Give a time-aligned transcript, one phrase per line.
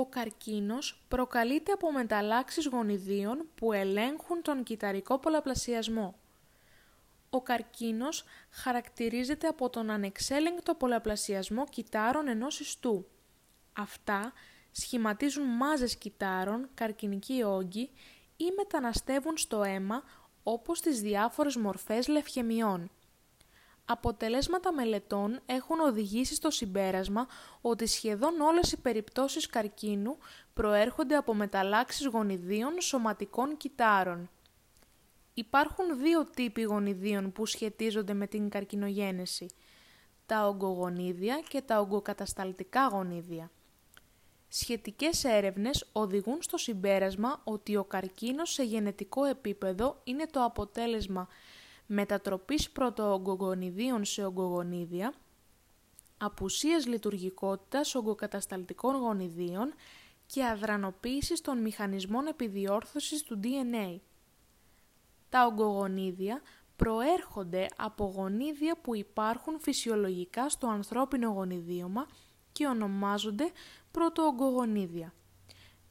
[0.00, 6.14] Ο καρκίνος προκαλείται από μεταλλάξεις γονιδίων που ελέγχουν τον κυταρικό πολλαπλασιασμό.
[7.30, 13.06] Ο καρκίνος χαρακτηρίζεται από τον ανεξέλεγκτο πολλαπλασιασμό κυτάρων ενός ιστού.
[13.72, 14.32] Αυτά
[14.70, 17.90] σχηματίζουν μάζες κυτάρων, καρκινικοί όγκοι
[18.36, 20.02] ή μεταναστεύουν στο αίμα
[20.42, 22.90] όπως τις διάφορες μορφές λευχαιμιών.
[23.92, 27.26] Αποτελέσματα μελετών έχουν οδηγήσει στο συμπέρασμα
[27.60, 30.16] ότι σχεδόν όλες οι περιπτώσεις καρκίνου
[30.54, 34.30] προέρχονται από μεταλλάξεις γονιδίων σωματικών κυτάρων.
[35.34, 39.46] Υπάρχουν δύο τύποι γονιδίων που σχετίζονται με την καρκινογένεση,
[40.26, 43.50] τα ογκογονίδια και τα ογκοκατασταλτικά γονίδια.
[44.48, 51.28] Σχετικές έρευνες οδηγούν στο συμπέρασμα ότι ο καρκίνος σε γενετικό επίπεδο είναι το αποτέλεσμα
[51.92, 55.14] μετατροπής πρωτοογκογονιδίων σε ογκογονίδια,
[56.18, 59.74] απουσίας λειτουργικότητας ογκοκατασταλτικών γονιδίων
[60.26, 63.98] και αδρανοποίησης των μηχανισμών επιδιόρθωσης του DNA.
[65.28, 66.42] Τα ογκογονίδια
[66.76, 72.06] προέρχονται από γονίδια που υπάρχουν φυσιολογικά στο ανθρώπινο γονιδίωμα
[72.52, 73.50] και ονομάζονται
[73.90, 75.12] πρωτοογκογονίδια.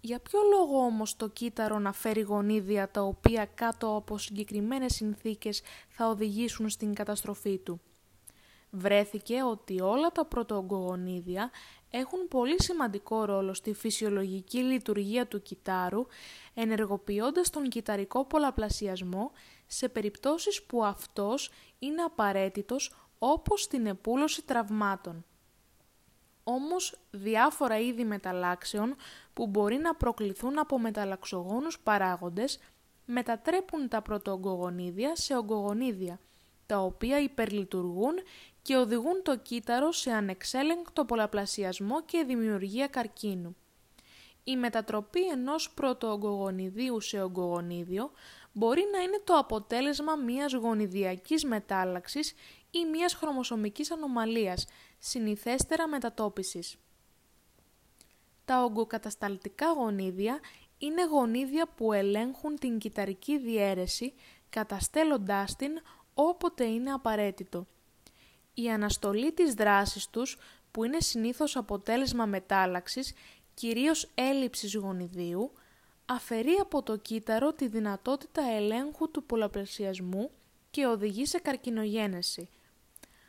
[0.01, 5.61] Για ποιο λόγο όμως το κύτταρο να φέρει γονίδια τα οποία κάτω από συγκεκριμένες συνθήκες
[5.89, 7.81] θα οδηγήσουν στην καταστροφή του;
[8.71, 11.51] Βρέθηκε ότι όλα τα πρωτοογκογονίδια
[11.89, 16.05] έχουν πολύ σημαντικό ρόλο στη φυσιολογική λειτουργία του κυτάρου,
[16.53, 19.31] ενεργοποιώντας τον κυταρικό πολλαπλασιασμό
[19.67, 25.25] σε περιπτώσεις που αυτός είναι απαραίτητος όπως στην επούλωση τραυμάτων.
[26.51, 28.95] Όμως διάφορα είδη μεταλλάξεων
[29.33, 32.59] που μπορεί να προκληθούν από μεταλλαξογόνους παράγοντες
[33.05, 36.19] μετατρέπουν τα πρωτοογκογονίδια σε ογκογονίδια,
[36.65, 38.13] τα οποία υπερλειτουργούν
[38.61, 43.55] και οδηγούν το κύτταρο σε ανεξέλεγκτο πολλαπλασιασμό και δημιουργία καρκίνου.
[44.43, 48.11] Η μετατροπή ενός πρωτοογκογονιδίου σε ογκογονίδιο
[48.53, 52.33] μπορεί να είναι το αποτέλεσμα μιας γονιδιακής μετάλλαξης
[52.71, 54.65] ή μιας χρωμοσωμικής ανομαλίας,
[54.99, 56.77] συνηθέστερα μετατόπισης.
[58.45, 60.39] Τα ογκοκατασταλτικά γονίδια
[60.77, 64.13] είναι γονίδια που ελέγχουν την κυταρική διαίρεση
[64.49, 65.71] καταστέλλοντάς την
[66.13, 67.65] όποτε είναι απαραίτητο.
[68.53, 70.37] Η αναστολή της δράσης τους,
[70.71, 73.13] που είναι συνήθως αποτέλεσμα μετάλλαξης,
[73.53, 75.51] κυρίως έλλειψης γονιδίου,
[76.11, 80.31] αφαιρεί από το κύτταρο τη δυνατότητα ελέγχου του πολλαπλασιασμού
[80.71, 82.49] και οδηγεί σε καρκινογένεση.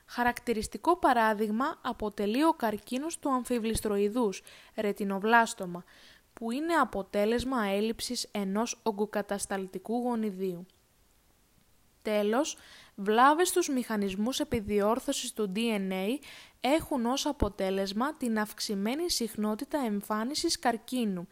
[0.07, 4.43] Χαρακτηριστικό παράδειγμα αποτελεί ο καρκίνος του αμφιβληστροειδούς,
[4.77, 5.85] ρετινοβλάστομα,
[6.35, 10.67] που είναι αποτέλεσμα έλλειψης ενός ογκοκατασταλτικού γονιδίου.
[12.03, 12.57] Τέλος,
[12.95, 16.19] βλάβες στους μηχανισμούς επιδιόρθωσης του DNA
[16.61, 21.29] έχουν ως αποτέλεσμα την αυξημένη συχνότητα εμφάνισης καρκίνου,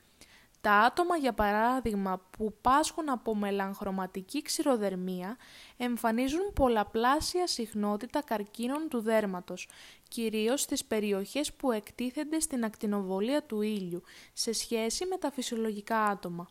[0.69, 5.37] τα άτομα, για παράδειγμα, που πάσχουν από μελαγχρωματική ξηροδερμία,
[5.77, 9.69] εμφανίζουν πολλαπλάσια συχνότητα καρκίνων του δέρματος,
[10.09, 14.03] κυρίως στις περιοχές που εκτίθενται στην ακτινοβολία του ήλιου,
[14.33, 16.49] σε σχέση με τα φυσιολογικά άτομα.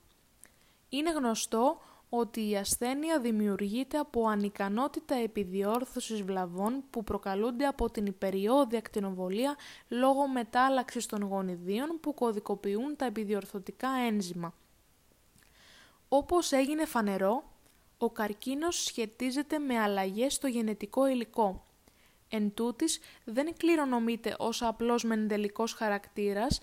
[0.89, 8.77] Είναι γνωστό ότι η ασθένεια δημιουργείται από ανικανότητα επιδιόρθωσης βλαβών που προκαλούνται από την υπεριόδια
[8.77, 9.55] ακτινοβολία
[9.87, 14.53] λόγω μετάλλαξης των γονιδίων που κωδικοποιούν τα επιδιορθωτικά ένζημα.
[16.09, 17.43] Όπως έγινε φανερό,
[17.97, 21.65] ο καρκίνος σχετίζεται με αλλαγές στο γενετικό υλικό.
[22.29, 26.59] Εν τούτης, δεν κληρονομείται ως απλός μεντελικός χαρακτήρας,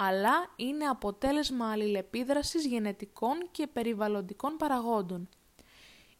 [0.00, 5.28] αλλά είναι αποτέλεσμα αλληλεπίδρασης γενετικών και περιβαλλοντικών παραγόντων.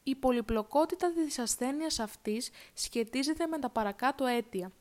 [0.03, 4.72] Η πολυπλοκότητα της ασθένειας αυτής σχετίζεται με τα παρακάτω αίτια.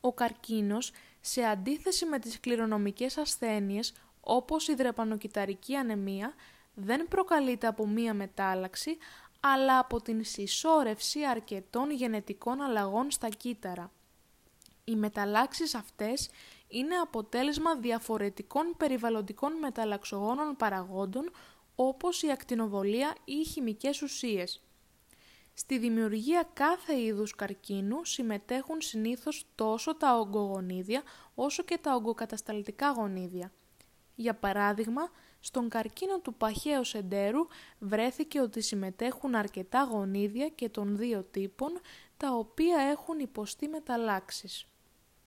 [0.00, 6.34] Ο καρκίνος, σε αντίθεση με τις κληρονομικές ασθένειες όπως η δρεπανοκυταρική ανεμία,
[6.74, 8.96] δεν προκαλείται από μία μετάλλαξη,
[9.40, 13.92] αλλά από την συσσόρευση αρκετών γενετικών αλλαγών στα κύτταρα.
[14.84, 16.30] Οι μεταλλάξεις αυτές
[16.72, 21.30] είναι αποτέλεσμα διαφορετικών περιβαλλοντικών μεταλλαξογόνων παραγόντων
[21.74, 24.62] όπως η ακτινοβολία ή οι χημικές ουσίες.
[25.54, 31.02] Στη δημιουργία κάθε είδους καρκίνου συμμετέχουν συνήθως τόσο τα ογκογονίδια
[31.34, 33.52] όσο και τα ογκοκατασταλτικά γονίδια.
[34.14, 35.10] Για παράδειγμα,
[35.40, 37.46] στον καρκίνο του παχαίου σεντέρου
[37.78, 41.80] βρέθηκε ότι συμμετέχουν αρκετά γονίδια και των δύο τύπων,
[42.16, 44.66] τα οποία έχουν υποστεί μεταλλάξεις.